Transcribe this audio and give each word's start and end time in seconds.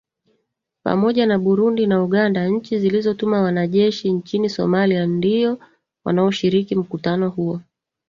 pamoja 0.83 1.25
na 1.25 1.39
burundi 1.39 1.87
na 1.87 2.03
uganda 2.03 2.47
nchi 2.47 2.79
zilizotuma 2.79 3.41
wanajeshi 3.41 4.11
nchini 4.11 4.49
somalia 4.49 5.05
ndio 5.07 5.59
wanaoshiriki 6.05 6.75
mkutano 6.75 7.29
huo 7.29 7.61